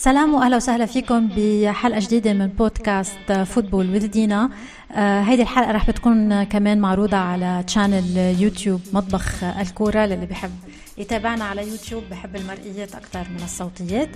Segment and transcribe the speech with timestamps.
[0.00, 4.50] سلام وأهلا وسهلا فيكم بحلقة جديدة من بودكاست football with Dina
[4.92, 10.06] آه هيدي الحلقة رح بتكون كمان معروضة على channel يوتيوب مطبخ الكورة.
[10.06, 10.50] للي بحب
[10.98, 14.08] يتابعنا على يوتيوب بحب المرئيات أكثر من الصوتيات.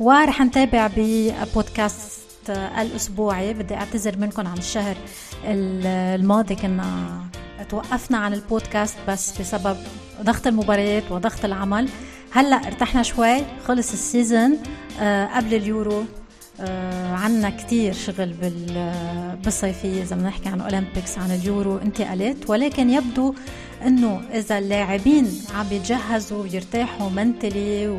[0.00, 2.50] ورح نتابع ببودكاست
[2.80, 3.54] الأسبوعي.
[3.54, 4.96] بدي أعتذر منكم عن الشهر
[5.44, 6.54] الماضي.
[6.54, 7.20] كنا
[7.68, 9.76] توقفنا عن البودكاست بس بسبب
[10.22, 11.88] ضغط المباريات وضغط العمل.
[12.32, 13.38] هلأ ارتحنا شوي.
[13.66, 14.58] خلص ال season
[15.34, 16.04] قبل اليورو
[16.60, 18.34] آه عنا كتير شغل
[19.44, 22.50] بالصيفية إذا بدنا نحكي عن Olympics عن اليورو انتقالات.
[22.50, 23.34] ولكن يبدو
[23.86, 27.98] إنه إذا اللاعبين عم يتجهزوا ويرتاحوا mentally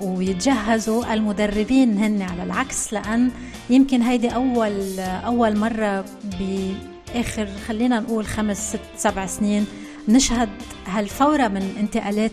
[0.00, 2.92] ويتجهزوا المدربين هن على العكس.
[2.92, 3.30] لأن
[3.70, 6.04] يمكن هيدي أول أول مرة
[6.38, 9.66] بآخر خلينا نقول خمس ست سبع سنين
[10.08, 10.48] نشهد
[10.86, 12.32] هالفورة من انتقالات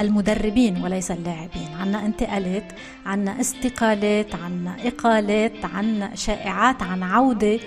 [0.00, 1.68] المدربين وليس اللاعبين.
[1.80, 2.72] عنا انتقالات
[3.06, 7.58] عنا استقالات عنا إقالات عنا شائعات عن عودة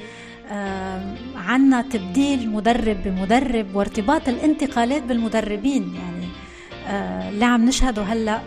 [1.36, 5.96] عنا تبديل مدرب بمدرب وارتباط الانتقالات بالمدربين.
[5.96, 6.28] يعني
[6.88, 8.42] آه، اللي عم نشهده هلأ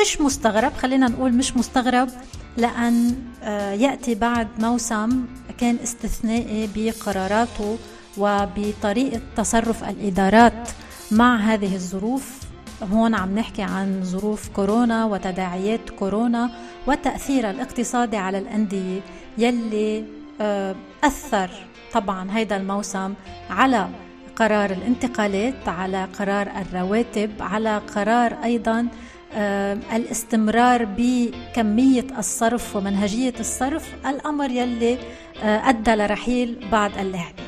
[0.00, 2.08] مش مستغرب خلينا نقول مش مستغرب
[2.56, 5.24] لأن آه، يأتي بعد موسم
[5.60, 7.78] كان استثنائي بقراراته
[8.18, 10.68] وبطريقة تصرف الإدارات
[11.10, 12.46] مع هذه الظروف.
[12.92, 16.50] هون عم نحكي عن ظروف كورونا وتداعيات كورونا
[16.86, 19.00] والتأثير الاقتصادي على الأندية
[19.38, 20.04] يلي
[20.40, 21.50] آه، أثر
[21.92, 23.14] طبعا هيدا الموسم
[23.50, 23.88] على
[24.36, 28.88] قرار الانتقالات على قرار الرواتب على قرار أيضا
[29.34, 34.98] آه، الاستمرار بكمية الصرف ومنهجية الصرف الأمر يلي
[35.42, 37.45] آه، أدى لرحيل بعض اللاعبين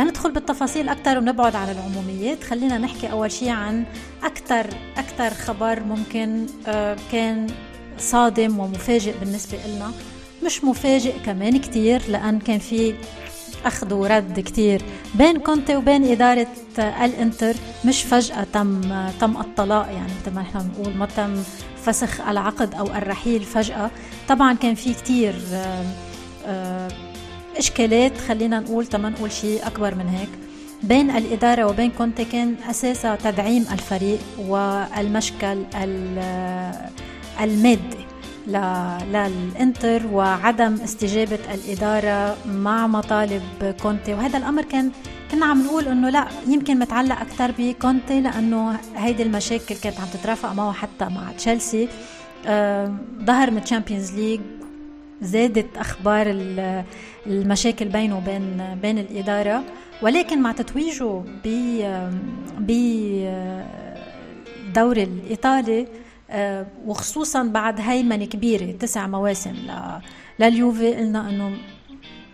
[0.00, 2.44] تندخل بالتفاصيل أكثر ونبعد عن العموميات.
[2.44, 3.84] خلينا نحكي أول شيء عن
[4.22, 7.46] أكثر أكثر خبر ممكن آه، كان
[7.98, 9.90] صادم ومفاجئ بالنسبة لنا
[10.44, 12.94] مش مفاجئ كمان كتير لأن كان في
[13.64, 14.82] أخذ ورد كتير
[15.14, 16.46] بين كونتي وبين إدارة
[16.78, 18.80] الانتر مش فجأة تم
[19.20, 21.42] تم الطلاق يعني مثل ما نحن بنقول ما تم
[21.84, 23.90] فسخ العقد أو الرحيل فجأة.
[24.28, 25.34] طبعا كان في كتير
[27.52, 30.28] آه، آه، إشكالات خلينا نقول تما نقول شيء أكبر من هيك.
[30.82, 35.64] بين الإدارة وبين كونتي كان أساسها تدعيم الفريق والمشكل
[37.40, 38.04] المادي
[38.46, 44.14] للإنتر وعدم استجابة الإدارة مع مطالب كونتي.
[44.14, 44.90] وهذا الأمر كان
[45.30, 50.52] كنا عم نقول إنه لا يمكن متعلق أكثر بكونتي لأنه هيدي المشاكل كانت عم تترافق
[50.52, 51.88] معه حتى مع تشيلسي.
[53.24, 54.40] ظهر من Champions League
[55.22, 56.26] زادت أخبار
[57.26, 59.62] المشاكل بينه وبين بين الإدارة.
[60.02, 61.48] ولكن مع تتويجه ب
[64.66, 65.86] بالدوري الايطالي
[66.30, 69.54] آه، وخصوصا بعد هيمنة كبيرة تسع مواسم
[70.38, 71.56] لليوفي قلنا إنه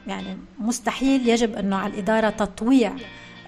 [0.07, 2.93] يعني مستحيل يجب إنه على الإدارة تطويع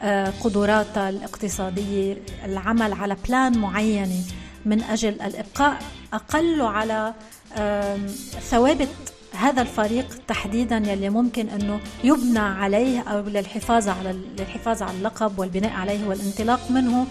[0.03, 4.23] آه، قدراتها الاقتصادية العمل على بلان معينة
[4.65, 5.79] من أجل الإبقاء
[6.13, 7.15] أقل على
[8.41, 8.89] ثوابت
[9.35, 15.73] هذا الفريق تحديدا يلي ممكن إنه يبنى عليه أو للحفاظ على للحفاظ على اللقب والبناء
[15.73, 17.07] عليه والانطلاق منه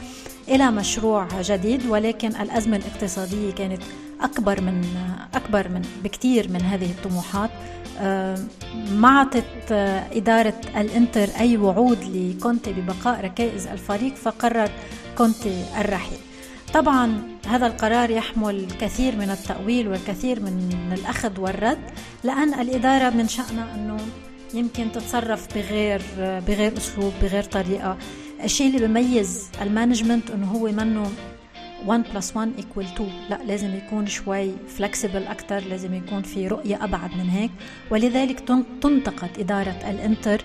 [0.47, 3.81] إلى مشروع جديد ولكن الأزمة الاقتصادية كانت
[4.21, 4.85] أكبر من
[5.33, 7.49] أكبر من بكثير من هذه الطموحات.
[8.91, 9.71] ما اعطت
[10.11, 14.69] إدارة الإنتر أي وعود لكونتي ببقاء ركائز الفريق فقرر
[15.17, 16.26] كونتي الرحيل.
[16.77, 21.79] طبعا هذا القرار يحمل الكثير من التأويل والكثير من الأخذ والرد
[22.23, 23.97] لأن الإدارة من شأنها أنه
[24.53, 27.97] يمكن تتصرف بغير بغير أسلوب بغير طريقة.
[28.43, 31.11] الشيء اللي بيميز ال management أنه هو منه
[31.85, 36.83] 1 plus 1 equal 2 لا لازم يكون شوي flexible أكثر لازم يكون في رؤية
[36.83, 37.51] أبعد من هيك.
[37.91, 38.39] ولذلك
[38.81, 40.41] تنتقد إدارة الإنتر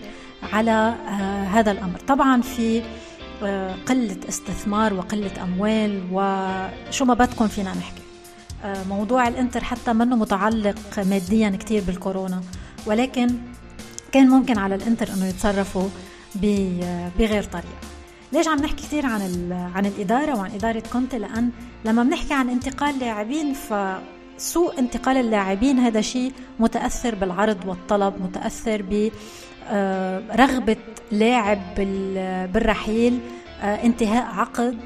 [0.52, 1.98] على آه هذا الأمر.
[1.98, 2.82] طبعا في
[3.88, 8.02] قلة استثمار وقلة أموال وشو ما بدكم فينا نحكي.
[8.64, 12.42] آه، موضوع الإنتر حتى منه متعلق ماديا كتير بالكورونا
[12.86, 13.28] ولكن
[14.12, 15.88] كان ممكن على الإنتر إنه يتصرفوا
[17.18, 17.78] بغير طريقة.
[18.32, 21.50] ليش عم نحكي كثير عن عن الإدارة وعن إدارة كونتي؟ لأن
[21.84, 29.10] لما بنحكي عن انتقال لاعبين فسوء انتقال اللاعبين هذا شيء متأثر بالعرض والطلب متأثر آه،
[30.36, 30.76] رغبة
[31.12, 31.60] لاعب
[32.52, 33.18] بالرحيل
[33.62, 34.78] آه، انتهاء عقد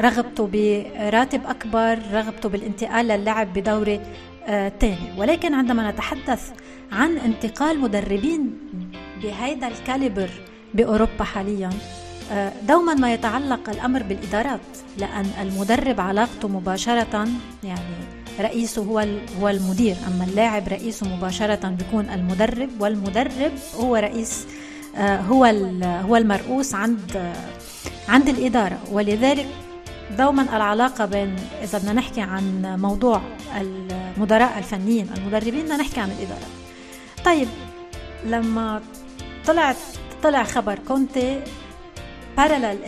[0.00, 4.00] رغبته براتب أكبر رغبته بالانتقال للعب بدوري
[4.80, 6.52] ثاني آه، ولكن عندما نتحدث
[6.92, 8.58] عن انتقال مدربين
[9.22, 10.30] بهيدا الكاليبر
[10.74, 12.05] بأوروبا حاليا آه،
[12.62, 14.60] دوما ما يتعلق الأمر بالإدارات
[14.98, 17.28] لأن المدرب علاقته مباشرة
[17.64, 17.96] يعني
[18.40, 19.06] رئيسه هو
[19.40, 24.46] هو المدير أما اللاعب رئيسه مباشرة بيكون المدرب والمدرب هو رئيس
[24.96, 25.44] آه، هو
[25.84, 27.32] هو المرؤوس عند
[28.08, 28.78] عند الإدارة.
[28.92, 29.46] ولذلك
[30.18, 33.20] دوما العلاقة بين إذا بدنا نحكي عن موضوع
[34.16, 36.46] المدراء الفنيين المدربين بدنا نحكي عن الإدارة.
[37.24, 37.48] طيب
[38.24, 38.80] لما
[39.46, 39.76] طلعت
[40.22, 41.40] طلع خبر كونتي
[42.36, 42.78] بارلل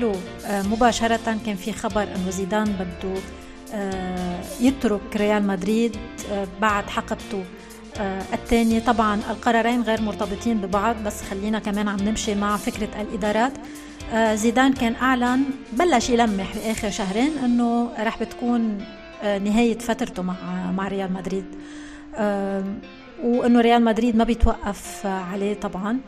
[0.00, 0.12] له
[0.46, 3.20] آه، مباشرة كان في خبر إنه زيدان بده
[3.74, 5.96] آه، يترك ريال مدريد
[6.32, 7.44] آه، بعد حقبته.
[8.32, 13.52] الثانية طبعا القرارين غير مرتبطين ببعض بس خلينا كمان عم نمشي مع فكرة الإدارات.
[14.34, 18.84] زيدان كان أعلن بلش يلمح بآخر شهرين أنه رح بتكون
[19.22, 20.34] نهاية فترته مع
[20.70, 21.44] مع ريال مدريد.
[23.24, 25.98] وأنه ريال مدريد ما بيتوقف عليه طبعا.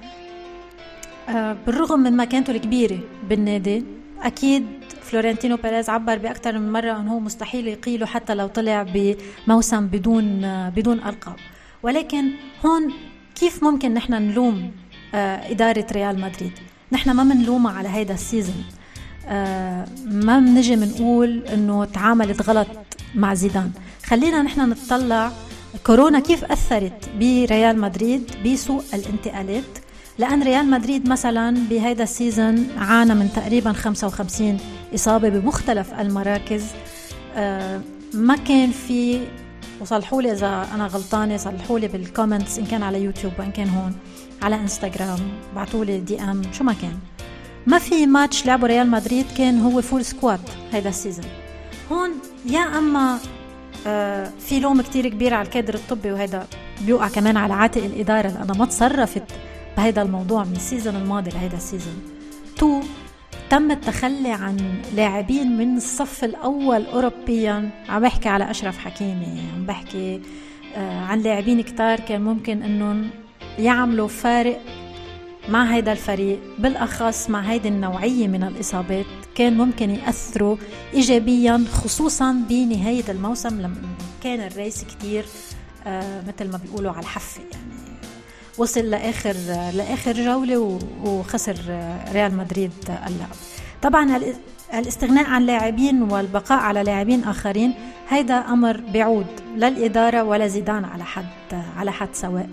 [1.66, 2.98] بالرغم من مكانته الكبيرة
[3.28, 3.84] بالنادي
[4.22, 4.66] أكيد
[5.02, 10.68] فلورنتينو بيريز عبر بأكثر من مرة أنه مستحيل يقيله حتى لو طلع بموسم بدون آه،
[10.68, 11.36] بدون ألقاب.
[11.82, 12.30] ولكن
[12.66, 12.92] هون
[13.34, 14.70] كيف ممكن نحن نلوم
[15.14, 16.52] آه، إدارة ريال مدريد؟
[16.92, 18.64] نحن ما بنلومها على هيدا ال season
[20.04, 22.68] ما بنجي بنقول إنه تعاملت غلط
[23.14, 23.70] مع زيدان.
[24.06, 25.32] خلينا نحن نتطلع
[25.86, 29.83] كورونا كيف أثرت بريال مدريد بسوق الانتقالات.
[30.18, 34.56] لأن ريال مدريد مثلا بهيدا ال season عانى من تقريبا 55
[34.94, 36.64] إصابة بمختلف المراكز.
[37.36, 37.80] آه،
[38.14, 39.20] ما كان في
[39.80, 43.68] وصلحوا لي إذا أنا غلطانة صلحوا لي بال comments إن كان على يوتيوب وإن كان
[43.68, 43.94] هون
[44.42, 45.18] على إنستغرام
[45.56, 46.98] بعتوا لي DM شو ما كان.
[47.66, 50.40] ما في ماتش لعبه ريال مدريد كان هو full squad
[50.72, 51.24] هيدا ال season
[51.92, 52.10] هون
[52.46, 53.18] يا أما
[53.86, 56.46] آه في لوم كتير كبير على الكادر الطبي وهذا
[56.86, 59.22] بيوقع كمان على عاتق الإدارة لأنها ما تصرفت
[59.76, 62.02] بهيدا الموضوع من ال season الماضي لهيدا ال season
[62.58, 62.80] تو
[63.50, 67.70] تم التخلي عن لاعبين من الصف الأول اوروبيا.
[67.88, 70.20] عم بحكي على أشرف حكيمي عم بحكي
[70.76, 73.10] آه، عن لاعبين كتار كان ممكن إنهم
[73.58, 74.60] يعملوا فارق
[75.48, 76.38] مع هيدا الفريق.
[76.58, 80.56] بالأخص مع هيدي النوعية من الإصابات كان ممكن يأثروا
[80.94, 83.76] ايجابيا خصوصا بنهاية الموسم لما
[84.22, 85.24] كان الريس كتير
[85.86, 87.73] آه، مثل ما بيقولوا على الحفة يعني.
[88.58, 89.34] وصل لآخر
[89.74, 91.56] لآخر جولة وخسر
[92.12, 93.28] ريال مدريد اللعب
[93.82, 94.20] طبعا
[94.74, 97.74] الاستغناء عن لاعبين والبقاء على لاعبين آخرين
[98.08, 101.24] هيدا أمر بيعود لا الإدارة ولا زيدان على حد
[101.76, 102.48] على حد سواء.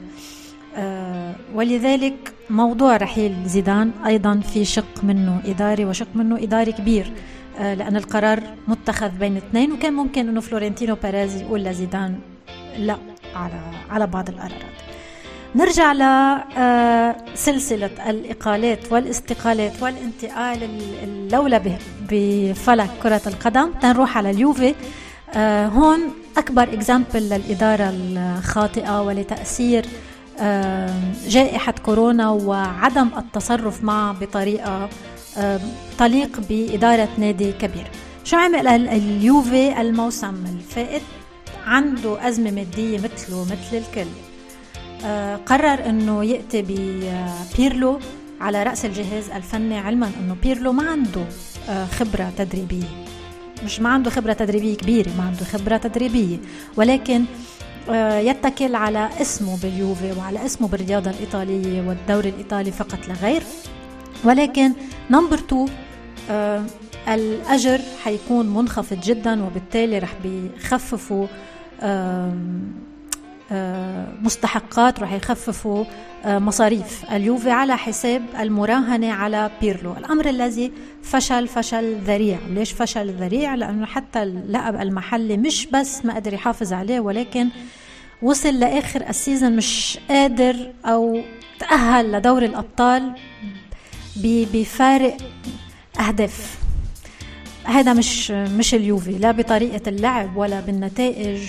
[0.75, 7.11] آه، ولذلك موضوع رحيل زيدان أيضا في شق منه إداري وشق منه إداري كبير.
[7.59, 12.19] آه، لأن القرار متخذ بين اثنين وكان ممكن إنه فلورنتينو بيريز يقول لزيدان
[12.77, 12.97] لا
[13.35, 14.90] على على بعض القرارات.
[15.55, 15.93] نرجع
[17.33, 20.69] لسلسلة آه، الإقالات والاستقالات والانتقال
[21.03, 21.77] اللولبة
[22.09, 23.71] بفلك كرة القدم.
[23.81, 24.75] تنروح على اليوفي.
[25.33, 25.99] آه، هون
[26.37, 29.85] أكبر example للإدارة الخاطئة ولتأثير
[30.39, 30.93] آه،
[31.27, 34.89] جائحة كورونا وعدم التصرف معه بطريقة
[35.99, 37.87] تليق بإدارة نادي كبير.
[38.23, 41.01] شو عمل اليوفي الموسم الفائت؟
[41.65, 44.09] عنده أزمة مادية مثله مثل الكل.
[45.45, 47.99] قرر إنه يأتي ببيرلو
[48.41, 51.25] على رأس الجهاز الفني علما إنه بيرلو ما عنده
[51.69, 53.05] آه، خبرة تدريبية.
[53.65, 56.37] مش ما عنده خبرة تدريبية كبيرة ما عنده خبرة تدريبية.
[56.77, 57.23] ولكن
[57.89, 63.43] آه، يتكل على اسمه باليوفي وعلى اسمه بالرياضة الإيطالية والدوري الإيطالي فقط لا غير.
[64.23, 64.71] ولكن
[65.09, 65.39] number
[66.29, 66.65] 2
[67.07, 71.27] الأجر حيكون منخفض جدا وبالتالي رح بيخففوا
[74.21, 75.85] مستحقات راح يخففوا
[76.25, 77.05] آه، مصاريف.
[77.11, 79.93] اليوفي على حساب المراهنة على بيرلو.
[79.97, 80.71] الأمر الذي
[81.03, 82.37] فشل فشل ذريع.
[82.49, 87.49] ليش فشل ذريع؟ لأنه حتى اللقب المحلي مش بس ما قدر يحافظ عليه ولكن
[88.21, 91.21] وصل لآخر ال season مش قادر أو
[91.59, 93.13] تأهل لدور الأبطال
[94.53, 95.17] بفارق
[95.99, 96.57] أهداف.
[97.63, 101.39] هذا مش مش اليوفي لا بطريقة اللعب ولا بالنتائج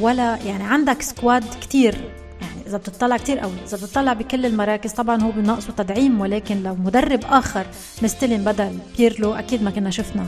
[0.00, 1.94] ولا يعني عندك squad كتير.
[2.40, 6.74] يعني إذا بتطلع كتير قوي إذا بتطلع بكل المراكز طبعا هو بناقصه تدعيم ولكن لو
[6.74, 7.66] مدرب آخر
[8.02, 10.26] مستلم بدل بيرلو أكيد ما كنا شفنا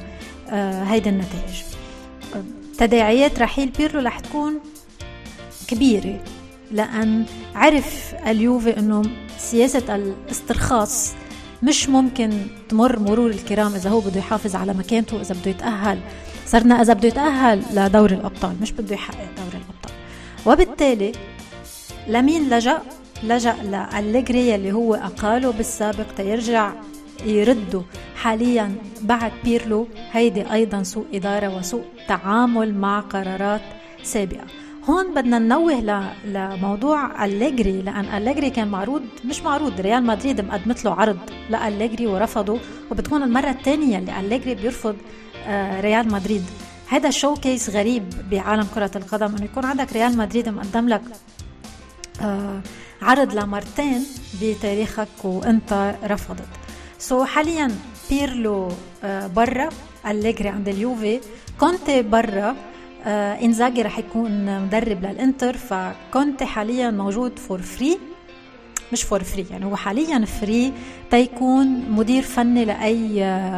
[0.51, 1.63] آه هيدي النتائج.
[2.79, 4.61] تداعيات رحيل بيرلو رح تكون
[5.69, 6.21] كبيرة
[6.73, 9.03] لأن عرف اليوفي إنه
[9.39, 11.13] سياسة الاسترخاص
[11.63, 15.99] مش ممكن تمر مرور الكرام إذا هو بده يحافظ على مكانته إذا بده يتأهل.
[16.47, 19.29] صرنا إذا بده يتأهل لدور الأبطال مش بده يحقق.
[20.47, 21.13] وبالتالي
[22.09, 22.79] لمين لجأ
[23.23, 26.73] لجأ لأليجري اللي هو أقاله بالسابق تيرجع
[27.25, 27.83] يردوا
[28.17, 29.89] حاليا بعد بيرلو.
[30.13, 33.61] هيدي أيضا سوء إدارة وسوء تعامل مع قرارات
[34.03, 34.45] سابقة.
[34.89, 40.95] هون بدنا ننوه لموضوع أليجري لأن أليجري كان معروض مش معروض ريال مدريد مقدمت له
[40.95, 41.19] عرض
[41.51, 42.59] لأليجري ورفضه.
[42.91, 44.97] وبتكون المرة الثانية اللي أليجري بيرفض
[45.47, 46.45] آه، ريال مدريد.
[46.89, 51.03] هذا showcase غريب بعالم كرة القدم إنه يكون عندك ريال مدريد مقدم لك
[52.23, 52.61] آه
[53.03, 54.07] عرض لمرتين
[54.43, 56.49] بتاريخك وأنت رفضت.
[56.99, 57.71] so حاليا
[58.11, 58.69] بيرلو
[59.05, 59.69] آه برا
[60.07, 61.21] أليجري عند اليوفي.
[61.61, 62.57] كونتي برا
[63.05, 67.99] آه إنزاجي رح يكون مدرب للإنتر فكونتي حاليا موجود for free
[68.93, 70.73] مش for free يعني هو حاليا free
[71.11, 73.55] تيكون مدير فني لأي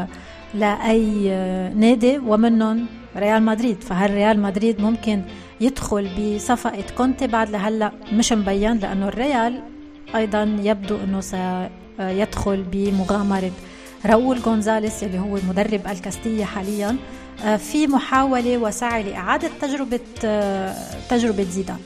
[0.54, 1.28] لأي
[1.74, 3.80] نادي ومنهم ريال مدريد.
[3.80, 5.22] فهل ريال مدريد ممكن
[5.60, 9.62] يدخل بصفقة كونتي بعد لهلأ؟ مش مبين لأنه الريال
[10.14, 13.50] أيضا يبدو أنه سيدخل بمغامرة.
[14.06, 16.96] راؤول غونزاليس اللي هو مدرب الكاستيا حاليا
[17.44, 20.74] آه، في محاولة وسعي لإعادة تجربة آه،
[21.10, 21.78] تجربة زيدان.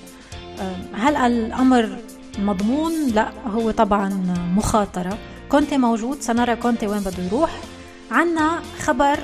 [0.61, 1.89] آه، هل الأمر
[2.39, 4.09] مضمون؟ لا هو طبعا
[4.57, 5.19] مخاطرة.
[5.49, 7.61] كونتي موجود سنرى كونتي وين بده يروح.
[8.11, 9.19] عنا خبر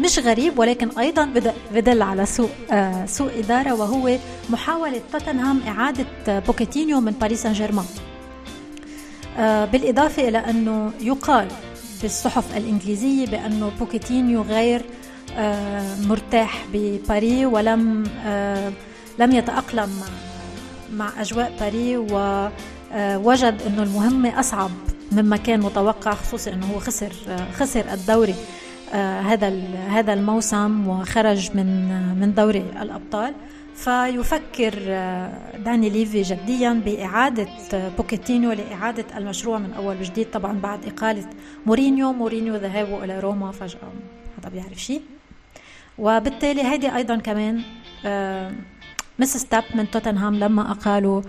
[0.00, 1.24] مش غريب ولكن أيضا
[1.72, 4.18] بدل على سوء آه سوء إدارة وهو
[4.50, 7.84] محاولة توتنهام إعادة بوكيتينيو من باريس سان جيرمان
[9.38, 11.48] آه بالإضافة إلى أنه يقال
[12.02, 14.82] بالصحف الإنجليزية بأنه بوكيتينيو غير
[15.36, 18.02] آه مرتاح بباري ولم
[19.18, 20.06] لم يتأقلم مع
[20.92, 24.70] مع أجواء باري ووجد أنه المهمة أصعب
[25.12, 27.12] مما كان متوقع خصوصا أنه هو خسر
[27.58, 28.34] خسر الدوري.
[29.00, 29.48] هذا
[29.88, 31.68] هذا الموسم وخرج من
[32.20, 33.34] من دوري الأبطال.
[33.74, 41.26] فيفكر آه، داني ليفي جديا بإعادة بوكيتينو لإعادة المشروع من أول وجديد طبعا بعد إقالة
[41.66, 42.12] مورينيو.
[42.12, 43.78] مورينيو ذهابه إلى روما فجأة
[44.38, 45.02] هذا بيعرف شيء.
[45.98, 47.62] وبالتالي هيدي أيضا كمان
[48.06, 48.52] آه،
[49.18, 51.22] misstep من توتنهام لما أقالوا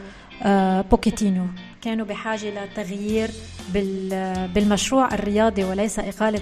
[0.92, 1.46] بوكيتينو
[1.82, 3.30] كانوا بحاجة لتغيير
[4.54, 6.42] بالمشروع الرياضي وليس إقالة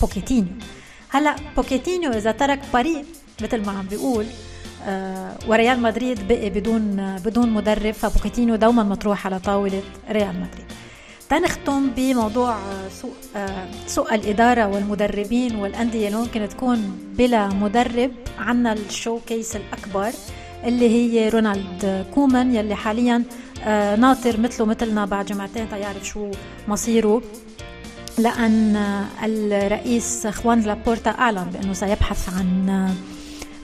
[0.00, 0.52] بوكيتينيو.
[1.08, 3.04] هلا بوكيتينيو إذا ترك باري
[3.42, 4.26] مثل ما عم بيقول
[4.86, 10.66] آه وريال مدريد بقي بدون بدون مدرب فبوكيتينيو دوما مطروح على طاولة ريال مدريد.
[11.28, 12.58] تنختم بموضوع
[13.00, 20.12] سوء آه سوء الإدارة والمدربين والأندية اللي ممكن تكون بلا مدرب عنا ال showcase الأكبر
[20.64, 23.24] اللي هي رونالد كومان يلي حاليا
[23.64, 26.30] آه ناطر مثله مثلنا بعد جمعتين تيعرف شو
[26.68, 27.22] مصيره.
[28.18, 28.76] لأن
[29.22, 32.94] الرئيس خوان لابورتا أعلن بأنه سيبحث عن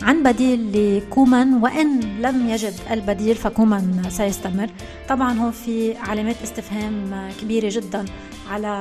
[0.03, 4.71] عن بديل لكومان وإن لم يجد البديل فكومان سيستمر.
[5.09, 8.05] طبعا هون في علامات استفهام كبيرة جدا
[8.51, 8.81] على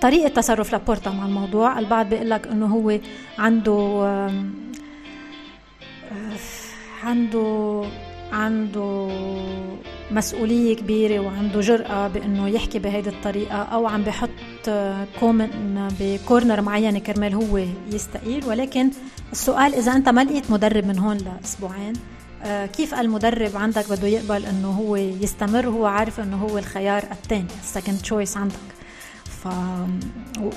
[0.00, 1.78] طريقة تصرف لابورتا مع الموضوع.
[1.78, 2.98] البعض بيقول لك إنه هو
[3.38, 4.30] عنده
[7.04, 7.84] عنده
[8.32, 9.08] عنده
[10.12, 14.30] مسؤولية كبيرة وعنده جرأة بأنه يحكي بهيدي الطريقة أو عم بحط
[15.20, 18.44] كومن بكورنر معين كرمال هو يستقيل.
[18.46, 18.90] ولكن
[19.32, 21.92] السؤال إذا أنت ما لقيت مدرب من هون لأسبوعين
[22.44, 27.46] آه، كيف المدرب عندك بده يقبل إنه هو يستمر؟ وهو عارف إنه هو الخيار الثاني
[27.62, 28.54] ال second choice عندك.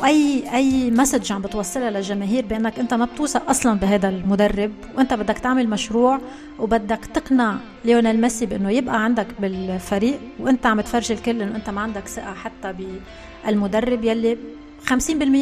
[0.01, 5.39] وأي أي message عم بتوصلها للجماهير بأنك أنت ما بتوثق أصلا بهذا المدرب وأنت بدك
[5.39, 6.19] تعمل مشروع
[6.59, 11.81] وبدك تقنع ليونيل ميسي بأنه يبقى عندك بالفريق وأنت عم تفرجي الكل إنه أنت ما
[11.81, 12.73] عندك ثقة حتى
[13.45, 14.37] بالمدرب يلي
[14.89, 14.91] 50%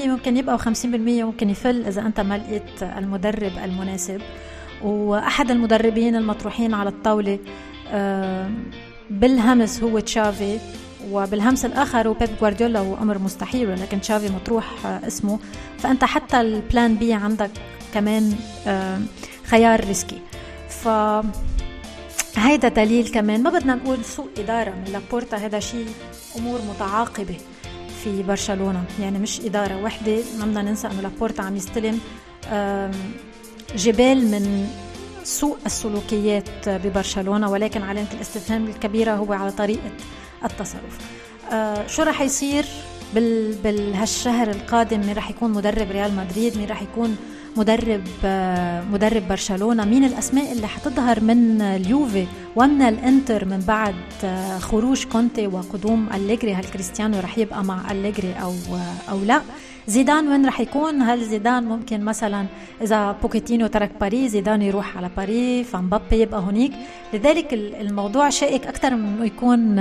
[0.08, 4.22] ممكن يبقى و50% ممكن يفل إذا أنت ما لقيت المدرب المناسب.
[4.84, 7.40] وأحد المدربين المطروحين على الطاولة
[9.10, 10.60] بالهمس هو تشافي.
[11.12, 15.40] وبالهمس الآخر وبيب جوارديولا هو أمر مستحيل ولكن تشافي مطروح آه، اسمه.
[15.80, 17.52] فأنت حتى ال plan B عندك
[17.94, 18.36] كمان
[18.68, 19.00] آه،
[19.46, 20.22] خيار risky.
[20.70, 20.88] ف
[22.36, 23.44] هيدا دليل كمان.
[23.44, 25.88] ما بدنا نقول سوء إدارة من لابورتا هذا شيء
[26.38, 27.38] أمور متعاقبة
[28.04, 28.84] في برشلونة.
[29.00, 30.18] يعني مش إدارة وحدة.
[30.40, 32.00] ما بدنا ننسى أنه لابورتا عم يستلم
[33.76, 34.68] جبال من
[35.24, 39.92] سوء السلوكيات ببرشلونة ولكن علامة الاستفهام الكبيرة هو على طريقة
[40.46, 40.98] التصرف.
[41.52, 42.66] آه شو رح يصير
[43.16, 47.16] بال بالهالشهر القادم؟ مين رح يكون مدرب ريال مدريد؟ مين رح يكون
[47.58, 54.58] مدرب آه مدرب برشلونة؟ مين الأسماء اللي حتظهر من اليوفي ومن الإنتر من بعد آه
[54.60, 58.54] خروج كونتي وقدوم أليجري؟ هل كريستيانو رح يبقى مع أليجري آه
[59.10, 59.42] أو لا؟
[59.88, 62.46] زيدان وين رح يكون؟ هل زيدان ممكن مثلا
[62.82, 66.72] إذا بوكيتينو ترك باريس زيدان يروح على باريس فمبابي يبقى هنيك؟
[67.14, 69.80] لذلك الموضوع شائك أكثر من إنه يكون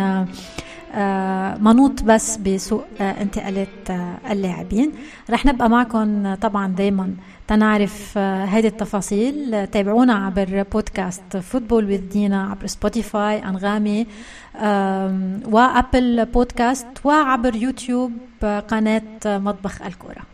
[1.61, 3.91] منوط بس بسوق انتقالات
[4.31, 4.93] اللاعبين.
[5.31, 7.15] رح نبقى معكم طبعا دايما
[7.49, 9.67] تنعرف هذه التفاصيل.
[9.67, 14.07] تابعونا عبر بودكاست Football with Dina عبر سبوتيفاي أنغامي
[15.53, 18.13] وأبل بودكاست وعبر يوتيوب
[18.69, 20.32] قناة مطبخ الكورة.